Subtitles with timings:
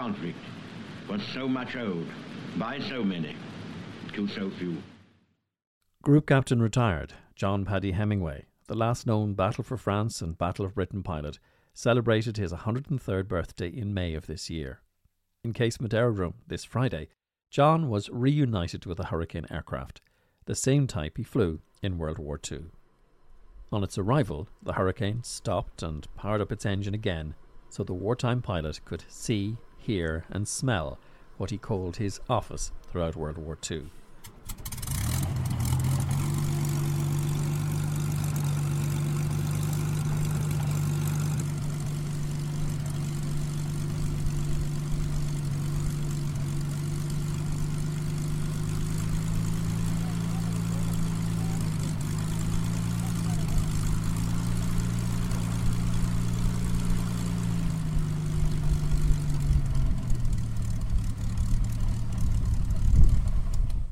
[0.00, 0.38] conflict
[1.10, 2.08] was so much owed
[2.56, 3.36] by so many
[4.14, 4.82] to so few.
[6.02, 10.74] Group Captain retired John Paddy Hemingway, the last known Battle for France and Battle of
[10.74, 11.38] Britain pilot,
[11.74, 14.80] celebrated his 103rd birthday in May of this year.
[15.44, 17.08] In Casement Aerodrome this Friday,
[17.50, 20.00] John was reunited with a Hurricane aircraft,
[20.46, 22.70] the same type he flew in World War II.
[23.70, 27.34] On its arrival, the Hurricane stopped and powered up its engine again
[27.68, 29.56] so the wartime pilot could see,
[29.90, 30.98] hear, and smell
[31.36, 33.86] what he called his office throughout World War II.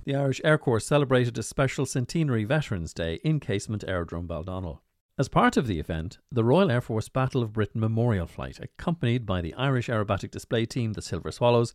[0.09, 4.81] The Irish Air Corps celebrated a special centenary Veterans Day in Casement Aerodrome Baldonnel.
[5.19, 9.27] As part of the event, the Royal Air Force Battle of Britain Memorial Flight, accompanied
[9.27, 11.75] by the Irish aerobatic display team, the Silver Swallows,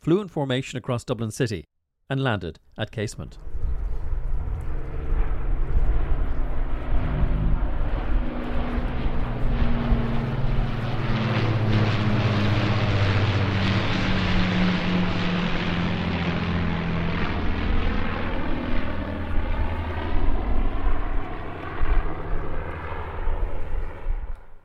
[0.00, 1.64] flew in formation across Dublin City
[2.08, 3.38] and landed at Casement.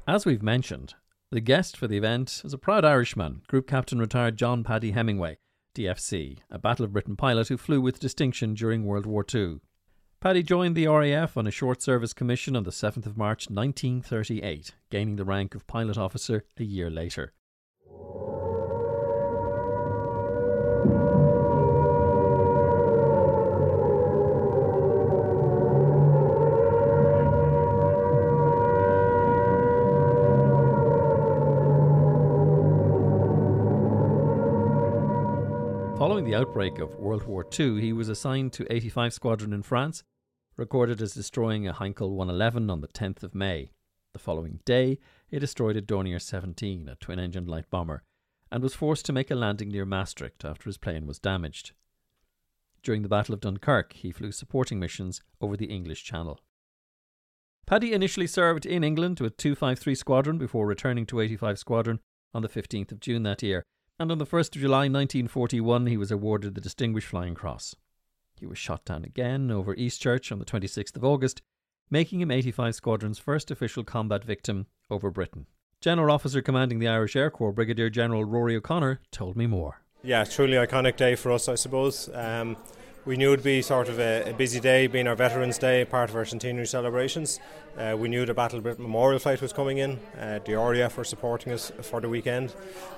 [0.10, 0.94] As we've mentioned,
[1.32, 5.38] the guest for the event is a proud Irishman, Group Captain retired John Paddy Hemingway,
[5.76, 9.60] DFC, a Battle of Britain pilot who flew with distinction during World War II.
[10.22, 14.76] Paddy joined the RAF on a short service commission on the 7th of March 1938,
[14.90, 17.34] gaining the rank of pilot officer a year later.
[36.38, 40.04] Outbreak of World War II, he was assigned to 85 Squadron in France,
[40.56, 43.72] recorded as destroying a Heinkel 111 on the 10th of May.
[44.14, 48.04] The following day, he destroyed a Dornier 17, a twin engine light bomber,
[48.52, 51.72] and was forced to make a landing near Maastricht after his plane was damaged.
[52.84, 56.40] During the Battle of Dunkirk, he flew supporting missions over the English Channel.
[57.66, 62.00] Paddy initially served in England with 253 Squadron before returning to 85 Squadron
[62.32, 63.66] on the 15th of June that year
[64.00, 67.76] and on the 1st of July 1941 he was awarded the Distinguished Flying Cross.
[68.40, 71.42] He was shot down again over Eastchurch on the 26th of August,
[71.90, 75.48] making him 85 Squadron's first official combat victim over Britain.
[75.82, 79.82] General Officer commanding the Irish Air Corps, Brigadier General Rory O'Connor, told me more.
[80.04, 82.10] Yeah, truly iconic day for us, I suppose.
[82.14, 82.58] Um,
[83.08, 86.10] we knew it'd be sort of a, a, busy day, being our Veterans Day, part
[86.10, 87.40] of our centenary celebrations.
[87.78, 89.98] Uh, we knew the Battle Britain Memorial Flight was coming in.
[90.20, 92.54] Uh, the RAF were supporting us for the weekend,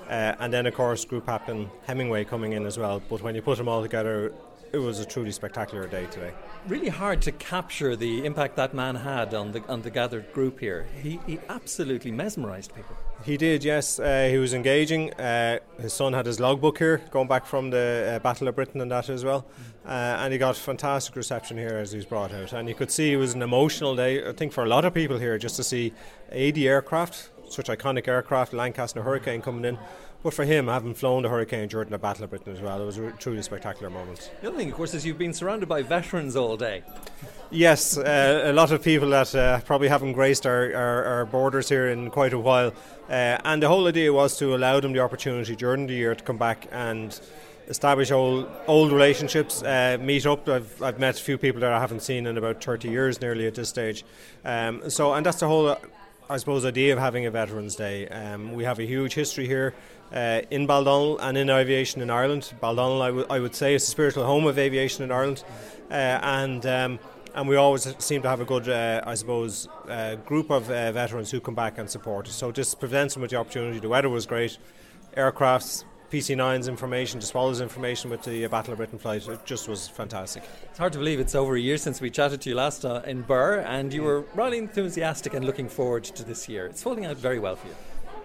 [0.08, 3.00] uh, and then of course Group Captain Hemingway coming in as well.
[3.08, 4.32] But when you put them all together,
[4.72, 6.32] it was a truly spectacular day today.
[6.68, 10.60] Really hard to capture the impact that man had on the on the gathered group
[10.60, 10.86] here.
[11.02, 12.96] He, he absolutely mesmerised people.
[13.24, 13.98] He did, yes.
[13.98, 15.12] Uh, he was engaging.
[15.14, 18.80] Uh, his son had his logbook here, going back from the uh, Battle of Britain
[18.80, 19.46] and that as well.
[19.84, 19.88] Uh,
[20.20, 22.52] and he got fantastic reception here as he was brought out.
[22.52, 24.94] And you could see it was an emotional day, I think, for a lot of
[24.94, 25.92] people here, just to see
[26.30, 29.78] 80 aircraft, such iconic aircraft, Lancaster Hurricane coming in.
[30.22, 32.84] But for him, having flown the Hurricane during the Battle of Britain as well, it
[32.84, 34.30] was a truly spectacular moment.
[34.42, 36.82] The other thing, of course, is you've been surrounded by veterans all day.
[37.50, 41.70] Yes, uh, a lot of people that uh, probably haven't graced our, our, our, borders
[41.70, 42.74] here in quite a while.
[43.08, 46.22] Uh, and the whole idea was to allow them the opportunity during the year to
[46.22, 47.18] come back and
[47.68, 50.46] establish old old relationships, uh, meet up.
[50.48, 53.46] I've, I've met a few people that I haven't seen in about 30 years nearly
[53.46, 54.04] at this stage.
[54.44, 55.76] Um, so, and that's the whole
[56.30, 58.06] I suppose, idea of having a Veterans Day.
[58.06, 59.74] Um, we have a huge history here
[60.12, 62.52] uh, in Baldonnel and in aviation in Ireland.
[62.62, 65.44] Baldonnel, I, w- I would say, is the spiritual home of aviation in Ireland,
[65.90, 66.98] uh, and um,
[67.34, 70.92] and we always seem to have a good, uh, I suppose, uh, group of uh,
[70.92, 72.34] veterans who come back and support us.
[72.34, 73.78] So just presents them with the opportunity.
[73.78, 74.58] The weather was great,
[75.16, 79.28] aircrafts, PC9's information, Swallows information with the Battle of Britain flight.
[79.28, 80.42] It just was fantastic.
[80.64, 83.02] It's hard to believe it's over a year since we chatted to you last uh,
[83.06, 86.66] in Birr, and you were really enthusiastic and looking forward to this year.
[86.66, 87.74] It's folding out very well for you.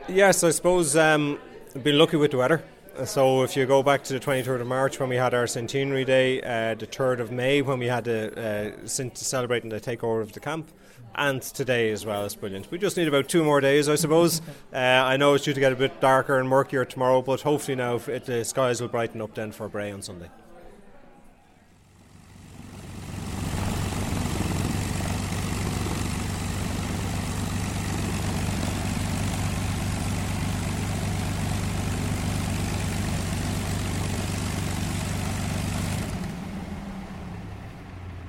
[0.08, 1.40] Yes, I suppose um,
[1.84, 2.64] been lucky with the weather.
[3.04, 6.06] So if you go back to the 23rd of March when we had our centenary
[6.06, 10.32] day, uh, the 3rd of May when we had the uh, celebrating the takeover of
[10.32, 10.72] the camp,
[11.16, 12.26] and today as well.
[12.26, 12.72] It's brilliant.
[12.72, 14.42] We just need about two more days, I suppose.
[14.74, 17.76] Uh, I know it's due to get a bit darker and murkier tomorrow, but hopefully
[17.76, 20.28] now it, the skies will brighten up then for Bray on Sunday.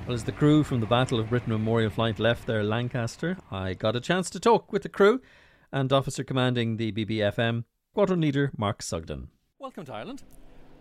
[0.07, 3.73] Well, as the crew from the Battle of Britain Memorial Flight left their Lancaster, I
[3.73, 5.21] got a chance to talk with the crew
[5.69, 9.27] and officer commanding the BBFM, Squadron Leader Mark Sugden.
[9.59, 10.23] Welcome to Ireland.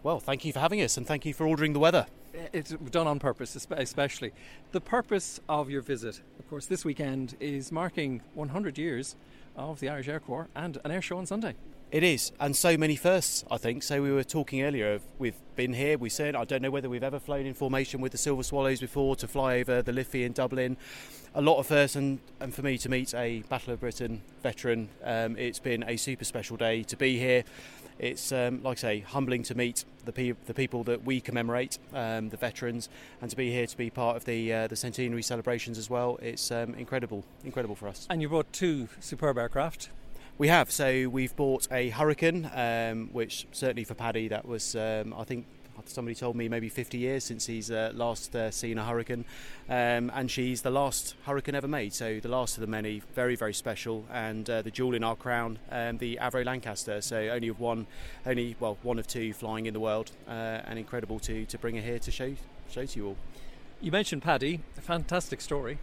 [0.04, 2.06] Well, thank you for having us and thank you for ordering the weather.
[2.36, 4.32] Eh, it's done on purpose, especially.
[4.70, 9.16] The purpose of your visit, of course, this weekend is marking 100 years
[9.56, 11.56] of the Irish Air Corps and an air show on Sunday.
[11.92, 13.84] It is, and so many firsts, I think.
[13.84, 14.94] So we were talking earlier.
[14.94, 15.96] of We've been here.
[15.96, 18.80] We said I don't know whether we've ever flown in formation with the Silver Swallows
[18.80, 20.76] before to fly over the Liffey in Dublin.
[21.36, 24.88] A lot of firsts, and, and for me to meet a Battle of Britain veteran,
[25.04, 27.44] um, it's been a super special day to be here.
[28.00, 31.78] It's um, like I say, humbling to meet the, pe- the people that we commemorate,
[31.94, 32.88] um, the veterans,
[33.22, 36.18] and to be here to be part of the uh, the centenary celebrations as well.
[36.20, 38.08] It's um, incredible, incredible for us.
[38.10, 39.90] And you brought two superb aircraft.
[40.38, 40.70] We have.
[40.70, 45.46] So we've bought a Hurricane, um, which certainly for Paddy, that was, um, I think,
[45.86, 49.24] somebody told me maybe 50 years since he's uh, last uh, seen a Hurricane.
[49.70, 51.94] Um, and she's the last Hurricane ever made.
[51.94, 54.04] So the last of the many, very, very special.
[54.12, 57.00] And uh, the jewel in our crown, um, the Avro Lancaster.
[57.00, 57.86] So only of one,
[58.26, 60.10] only, well, one of two flying in the world.
[60.28, 62.34] Uh, and incredible to, to bring her here to show,
[62.68, 63.16] show to you all.
[63.80, 65.78] You mentioned Paddy, a fantastic story.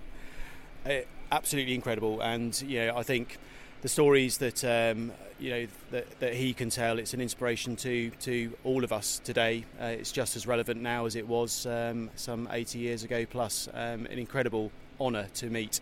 [0.86, 0.98] Uh,
[1.32, 2.22] absolutely incredible.
[2.22, 3.40] And, you know, I think
[3.84, 6.98] the stories that um, you know that, that, he can tell.
[6.98, 9.66] It's an inspiration to to all of us today.
[9.80, 13.26] Uh, it's just as relevant now as it was um, some 80 years ago.
[13.26, 15.82] Plus, um, an incredible honour to meet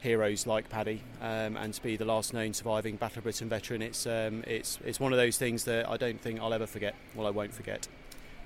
[0.00, 3.82] heroes like Paddy um, and to be the last known surviving Battle of Britain veteran.
[3.82, 6.94] It's um, it's it's one of those things that I don't think I'll ever forget.
[7.16, 7.88] Well, I won't forget.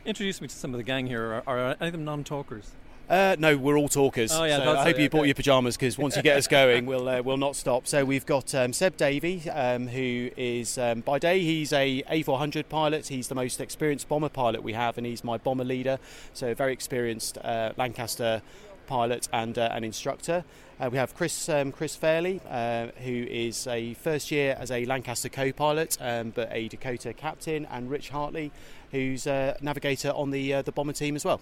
[0.06, 1.42] Introduce me to some of the gang here.
[1.46, 2.72] Are, are any of them non-talkers?
[3.08, 4.32] Uh, no, we're all talkers.
[4.32, 5.28] Oh, yeah, so I hope it, you brought okay.
[5.28, 7.86] your pajamas because once you get us going, we'll uh, we'll not stop.
[7.86, 12.68] So we've got um, Seb Davey, um, who is um, by day he's a A400
[12.68, 13.08] pilot.
[13.08, 15.98] He's the most experienced bomber pilot we have, and he's my bomber leader.
[16.32, 18.40] So a very experienced uh, Lancaster
[18.86, 20.44] pilot and uh, an instructor.
[20.80, 24.86] Uh, we have Chris um, Chris Fairley, uh, who is a first year as a
[24.86, 28.50] Lancaster co-pilot, um, but a Dakota captain, and Rich Hartley,
[28.92, 31.40] who's a navigator on the uh, the bomber team as well.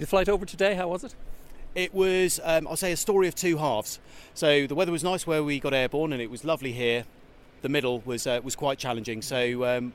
[0.00, 1.14] The flight over today, how was it?
[1.74, 4.00] It was, um, I'll say, a story of two halves.
[4.32, 7.04] So the weather was nice where we got airborne, and it was lovely here.
[7.60, 9.20] The middle was uh, was quite challenging.
[9.20, 9.92] So um,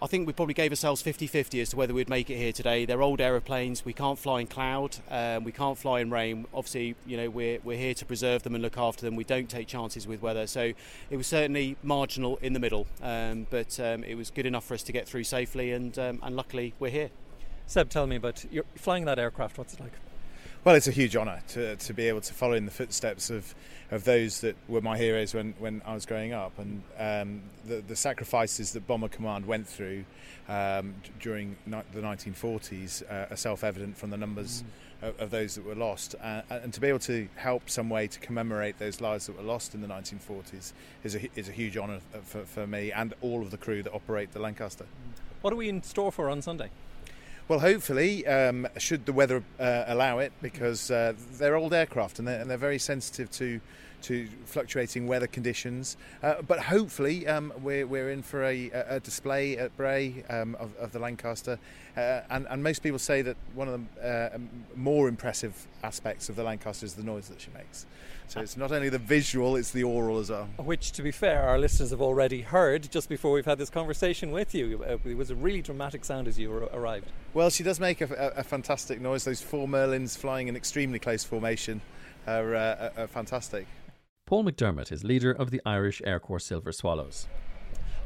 [0.00, 2.86] I think we probably gave ourselves 50-50 as to whether we'd make it here today.
[2.86, 3.84] They're old aeroplanes.
[3.84, 4.96] We can't fly in cloud.
[5.10, 6.46] Um, we can't fly in rain.
[6.54, 9.14] Obviously, you know, we're we're here to preserve them and look after them.
[9.14, 10.46] We don't take chances with weather.
[10.46, 10.72] So
[11.10, 14.72] it was certainly marginal in the middle, um, but um, it was good enough for
[14.72, 17.10] us to get through safely, and um, and luckily we're here.
[17.66, 19.58] Seb, tell me about you're flying that aircraft.
[19.58, 19.92] What's it like?
[20.62, 23.54] Well, it's a huge honour to, to be able to follow in the footsteps of,
[23.90, 26.58] of those that were my heroes when, when I was growing up.
[26.58, 30.04] And um, the, the sacrifices that Bomber Command went through
[30.48, 34.62] um, during ni- the 1940s uh, are self evident from the numbers.
[34.62, 34.66] Mm.
[35.02, 38.06] Of, of, those that were lost, uh, and to be able to help some way
[38.06, 40.72] to commemorate those lives that were lost in the 1940s
[41.04, 43.92] is a, is a huge honour for, for me and all of the crew that
[43.92, 44.86] operate the Lancaster.
[45.42, 46.70] What are we in store for on Sunday?
[47.48, 52.26] Well, hopefully, um, should the weather uh, allow it, because uh, they're old aircraft and
[52.26, 53.60] they're, and they're, very sensitive to
[54.02, 55.96] to fluctuating weather conditions.
[56.22, 60.74] Uh, but hopefully, um, we're, we're in for a, a display at Bray um, of,
[60.76, 61.58] of, the Lancaster.
[61.96, 64.38] Uh, and, and, most people say that one of the uh,
[64.74, 67.86] more impressive aspects of the Lancaster is the noise that she makes.
[68.28, 70.48] So it's not only the visual, it's the oral as well.
[70.58, 74.32] Which, to be fair, our listeners have already heard just before we've had this conversation
[74.32, 74.84] with you.
[74.84, 77.06] Uh, it was a really dramatic sound as you arrived.
[77.34, 79.24] Well, she does make a, a, a fantastic noise.
[79.24, 81.80] Those four Merlins flying in extremely close formation
[82.26, 83.66] are, uh, are fantastic.
[84.26, 87.28] Paul McDermott is leader of the Irish Air Corps Silver Swallows.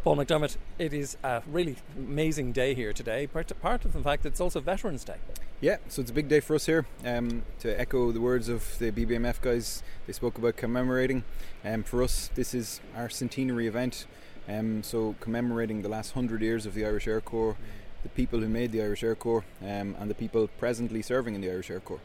[0.04, 3.26] Paul McDermott, it is a really amazing day here today.
[3.26, 5.16] Part, part of the fact that it's also Veterans Day.
[5.62, 6.84] Yeah, so it's a big day for us here.
[7.06, 11.24] Um, to echo the words of the BBMF guys, they spoke about commemorating.
[11.64, 14.04] Um, for us, this is our centenary event.
[14.46, 17.56] Um, so commemorating the last hundred years of the Irish Air Corps,
[18.02, 21.40] the people who made the Irish Air Corps, um, and the people presently serving in
[21.40, 22.00] the Irish Air Corps.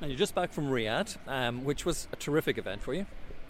[0.00, 3.04] And you're just back from RIAT, um, which was a terrific event for you.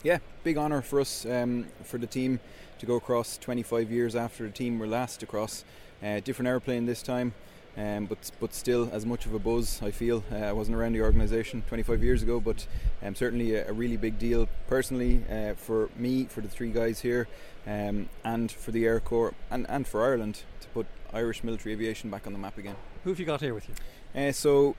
[0.05, 2.39] Yeah, big honour for us, um, for the team
[2.79, 5.65] to go across 25 years after the team were last across.
[6.01, 7.35] Uh, different airplane this time.
[7.77, 9.81] Um, but but still as much of a buzz.
[9.83, 12.67] I feel uh, I wasn't around the organisation 25 years ago, but
[13.05, 17.01] um, certainly a, a, really big deal personally uh, for me, for the three guys
[17.01, 17.29] here,
[17.69, 22.11] um, and for the Air Corps and, and for Ireland to put Irish military aviation
[22.11, 22.75] back on the map again.
[23.05, 23.75] Who have you got here with you?
[24.21, 24.75] Uh, so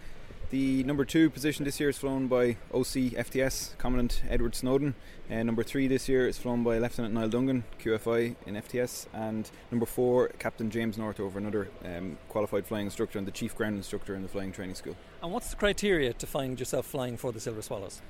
[0.49, 4.95] the number two position this year is flown by OC FTS Commandant Edward Snowden.
[5.29, 9.05] Uh, number three this year is flown by Lieutenant Niall Dungan, QFI in FTS.
[9.13, 13.75] And number four, Captain James Northover, another um, qualified flying instructor and the chief ground
[13.75, 14.95] instructor in the flying training school.
[15.21, 18.01] And what's the criteria to find yourself flying for the Silver Swallows?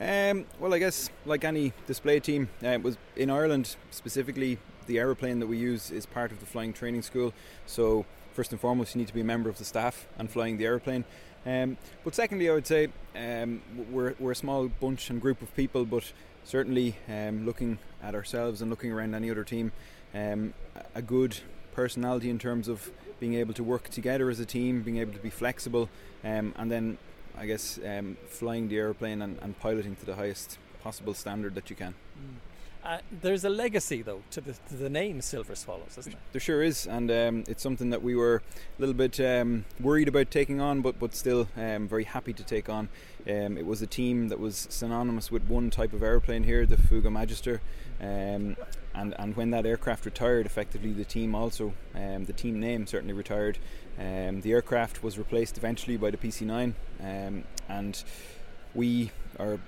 [0.00, 4.58] Um, well, I guess like any display team, uh, it was in Ireland specifically.
[4.86, 7.32] The aeroplane that we use is part of the flying training school,
[7.64, 10.58] so first and foremost, you need to be a member of the staff and flying
[10.58, 11.04] the aeroplane.
[11.46, 13.60] Um, but secondly, I would say um,
[13.90, 16.12] we're, we're a small bunch and group of people, but
[16.44, 19.72] certainly um, looking at ourselves and looking around any other team,
[20.14, 20.54] um,
[20.94, 21.38] a good
[21.72, 25.18] personality in terms of being able to work together as a team, being able to
[25.18, 25.88] be flexible,
[26.24, 26.98] um, and then
[27.36, 31.68] I guess um, flying the airplane and, and, piloting to the highest possible standard that
[31.68, 31.94] you can.
[32.18, 32.36] Mm.
[32.84, 36.20] Uh, there's a legacy, though, to the, to the, name Silver Swallows, isn't there?
[36.32, 38.42] There sure is, and um, it's something that we were
[38.78, 42.44] a little bit um, worried about taking on, but but still um, very happy to
[42.44, 42.90] take on.
[43.26, 46.76] Um, it was a team that was synonymous with one type of airplane here, the
[46.76, 47.62] Fouga Magister,
[48.02, 48.54] um,
[48.94, 53.14] and and when that aircraft retired, effectively the team also, um, the team name certainly
[53.14, 53.56] retired.
[53.96, 58.04] the aircraft was replaced eventually by the PC9, and
[58.74, 59.58] we, our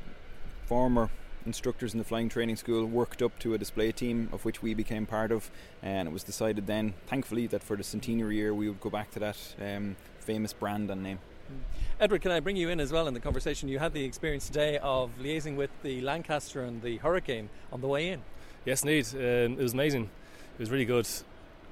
[0.67, 1.09] former
[1.47, 4.75] instructors in the flying training school worked up to a display team of which we
[4.75, 5.50] became part of,
[5.83, 9.11] and it was decided then, thankfully, that for the centenary year we would go back
[9.12, 11.19] to that um, famous brand and name.
[11.49, 11.55] Hmm.
[12.00, 13.69] Edward, can I bring you in as well in the conversation?
[13.69, 17.87] You had the experience today of liaising with the Lancaster and the Hurricane on the
[17.87, 18.23] way in.
[18.65, 19.07] Yes, indeed.
[19.15, 20.11] Um, it was amazing.
[20.55, 21.07] It was really good.
[21.07, 21.25] As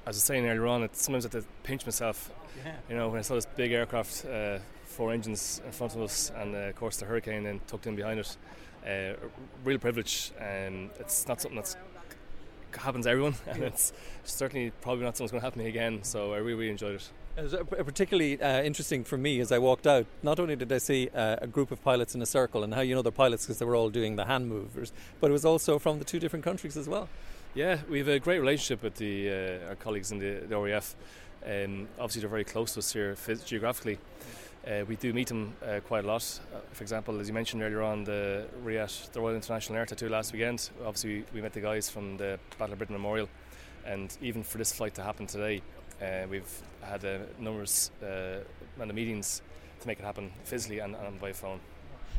[0.05, 2.31] I was saying earlier on, it, sometimes I had to pinch myself.
[2.63, 2.75] Yeah.
[2.89, 6.31] You know, when I saw this big aircraft, uh, four engines in front of us,
[6.37, 8.37] and uh, of course the Hurricane then tucked in behind it
[8.87, 9.13] uh,
[9.63, 10.31] real privilege.
[10.39, 11.75] and it's not something that's
[12.77, 15.69] happens to everyone, and it's certainly probably not something that's going to happen to me
[15.69, 16.03] again.
[16.03, 17.09] So I really, really enjoyed it.
[17.37, 20.05] It was particularly uh, interesting for me as I walked out.
[20.23, 22.81] Not only did I see uh, a group of pilots in a circle, and how
[22.81, 25.43] you know they're pilots because they were all doing the hand movers, but it was
[25.43, 27.09] also from the two different countries as well.
[27.53, 30.95] Yeah, we have a great relationship with the uh, our colleagues in the, the RAF.
[31.45, 33.15] Um, obviously, they're very close to us here
[33.45, 33.99] geographically.
[34.65, 36.39] Uh, we do meet them uh, quite a lot.
[36.53, 40.09] Uh, for example, as you mentioned earlier on, the RIAT, the Royal International Air Tattoo
[40.09, 40.71] last weekend.
[40.83, 43.29] Obviously, we, we, met the guys from the Battle of Britain Memorial,
[43.85, 45.61] and even for this flight to happen today,
[46.01, 48.39] uh, we've had uh, numerous uh,
[48.75, 49.43] amount of meetings
[49.81, 51.59] to make it happen physically and, and by phone.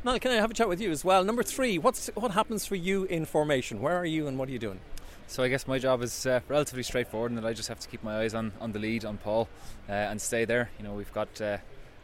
[0.04, 1.24] Now, can I have a chat with you as well?
[1.24, 3.80] Number three, what's what happens for you in formation?
[3.80, 4.78] Where are you and what are you doing?
[5.26, 7.88] So I guess my job is uh, relatively straightforward, and that I just have to
[7.88, 9.48] keep my eyes on, on the lead, on Paul,
[9.88, 10.70] uh, and stay there.
[10.78, 11.56] You know, we've got uh,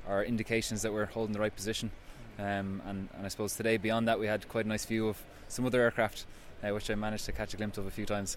[0.08, 1.90] are indications that we're holding the right position.
[2.38, 5.22] Um, and, and, I suppose today, beyond that, we had quite a nice view of
[5.48, 6.24] some other aircraft,
[6.62, 8.36] uh, which I managed to catch a glimpse of a few times.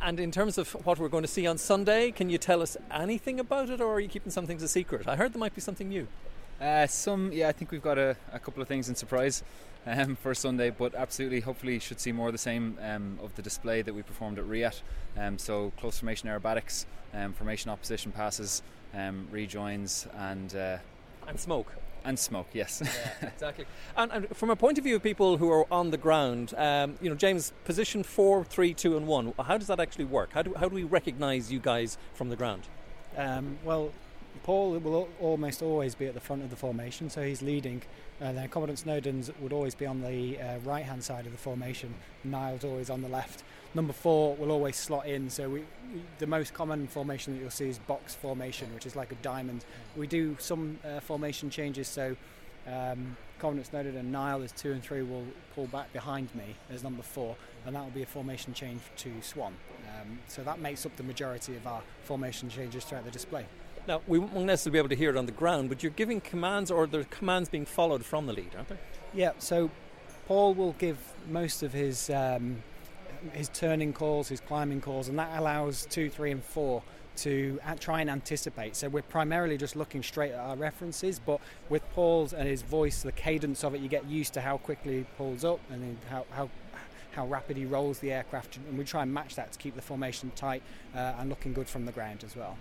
[0.00, 2.76] And in terms of what we're going to see on Sunday, can you tell us
[2.90, 5.08] anything about it, or are you keeping some things a secret?
[5.08, 6.06] I heard there might be something new.
[6.60, 9.42] Uh, some, yeah, I think we've got a, a couple of things in surprise
[9.86, 13.34] um, for Sunday, but absolutely, hopefully, you should see more of the same um, of
[13.36, 14.82] the display that we performed at RIAT.
[15.16, 18.62] Um, so close formation aerobatics, um, formation opposition passes,
[18.94, 20.78] um, rejoins, and uh,
[21.26, 21.72] and smoke.
[22.04, 22.82] And smoke, yes.
[22.82, 23.66] Yeah, exactly.
[23.94, 26.94] And, and, from a point of view of people who are on the ground, um,
[27.02, 29.34] you know, James, position four, three, two, and one.
[29.38, 30.30] How does that actually work?
[30.32, 32.64] How do how do we recognise you guys from the ground?
[33.64, 33.92] well,
[34.42, 37.82] Paul will almost always be at the front of the formation, so he's leading.
[38.20, 41.38] Uh, then Commandant Snowden's would always be on the uh, right hand side of the
[41.38, 41.94] formation.
[42.24, 43.44] Niall's always on the left.
[43.74, 45.30] Number four will always slot in.
[45.30, 45.64] So we,
[46.18, 49.64] the most common formation that you'll see is box formation, which is like a diamond.
[49.96, 51.86] We do some uh, formation changes.
[51.86, 52.16] So
[52.66, 56.82] um, Commandant Snowden and Niall as two and three will pull back behind me as
[56.82, 59.54] number four, and that will be a formation change to Swan.
[59.98, 63.46] Um, so that makes up the majority of our formation changes throughout the display.
[63.86, 66.20] Now, we won't necessarily be able to hear it on the ground, but you're giving
[66.20, 68.78] commands, or the commands being followed from the lead, aren't they?
[69.14, 69.70] Yeah, so
[70.26, 72.62] Paul will give most of his um,
[73.32, 76.82] his turning calls, his climbing calls, and that allows two, three, and four
[77.16, 78.76] to try and anticipate.
[78.76, 83.02] So we're primarily just looking straight at our references, but with Paul's and his voice,
[83.02, 85.98] the cadence of it, you get used to how quickly he pulls up and then
[86.08, 86.48] how, how
[87.12, 89.82] how rapid he rolls the aircraft, and we try and match that to keep the
[89.82, 90.62] formation tight
[90.94, 92.56] uh, and looking good from the ground as well.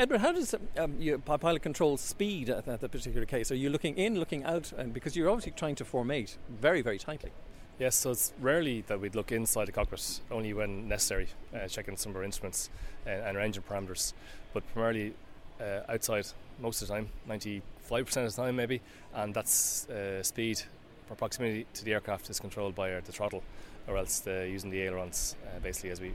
[0.00, 3.52] Edward, how does um, your pilot control speed at that particular case?
[3.52, 6.96] Are you looking in, looking out, and because you're obviously trying to formate very, very
[6.96, 7.32] tightly?
[7.78, 11.98] Yes, so it's rarely that we'd look inside the cockpit, only when necessary, uh, checking
[11.98, 12.70] some of our instruments
[13.04, 14.14] and, and our engine parameters.
[14.54, 15.12] But primarily
[15.60, 16.28] uh, outside
[16.58, 17.60] most of the time, 95%
[18.00, 18.80] of the time maybe,
[19.12, 20.62] and that's uh, speed
[21.10, 23.42] or proximity to the aircraft is controlled by the throttle,
[23.86, 26.10] or else the, using the ailerons uh, basically as we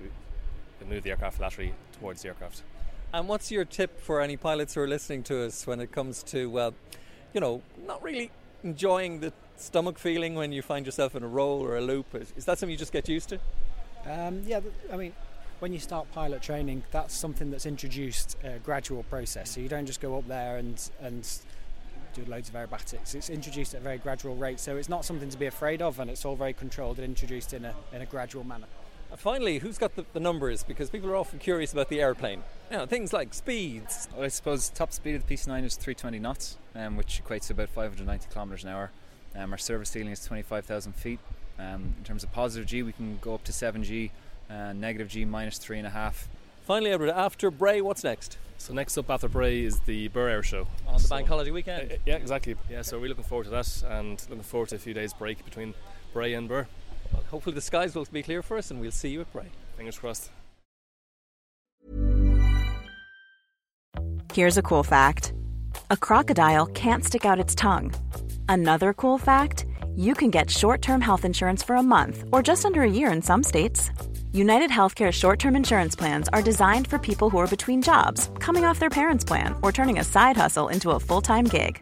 [0.90, 2.64] move the aircraft laterally towards the aircraft.
[3.14, 6.22] And what's your tip for any pilots who are listening to us when it comes
[6.24, 6.74] to, well,
[7.34, 8.32] you know, not really
[8.64, 12.14] enjoying the stomach feeling when you find yourself in a roll or a loop?
[12.16, 13.40] Is, is that something you just get used to?
[14.06, 14.60] Um, yeah,
[14.92, 15.14] I mean,
[15.60, 19.52] when you start pilot training, that's something that's introduced a gradual process.
[19.52, 21.28] So you don't just go up there and and
[22.14, 23.16] do loads of aerobatics.
[23.16, 26.00] It's introduced at a very gradual rate, so it's not something to be afraid of,
[26.00, 28.68] and it's all very controlled and introduced in a in a gradual manner.
[29.18, 30.64] Finally, who's got the, the, numbers?
[30.64, 32.44] Because people are often curious about the airplane.
[32.72, 34.08] You know, things like speeds.
[34.14, 37.54] Well, I suppose top speed of the PC9 is 320 knots, um, which equates to
[37.54, 38.92] about 590 kilometres an hour.
[39.36, 41.20] Um, our service ceiling is 25,000 feet.
[41.60, 44.12] Um, in terms of positive G, we can go up to 7G,
[44.50, 46.28] uh, negative G minus 3.5.
[46.66, 48.38] Finally, Edward, after Bray, what's next?
[48.58, 51.52] So next up after Bray is the Birr Air Show on the so, bank holiday
[51.52, 51.92] weekend.
[51.92, 52.56] Uh, yeah, exactly.
[52.70, 55.44] Yeah, so we're looking forward to that and looking forward to a few days break
[55.46, 55.74] between
[56.14, 56.68] Bray and Birr.
[57.16, 59.48] Well, hopefully the skies will be clear for us, and we'll see you at Bray.
[59.78, 60.30] Fingers crossed.
[64.34, 65.34] Here's a cool fact:
[65.90, 67.94] a crocodile can't stick out its tongue.
[68.50, 72.82] Another cool fact: you can get short-term health insurance for a month or just under
[72.82, 73.92] a year in some states.
[74.34, 78.66] United Healthcare short term insurance plans are designed for people who are between jobs, coming
[78.66, 81.82] off their parents' plan, or turning a side hustle into a full time gig.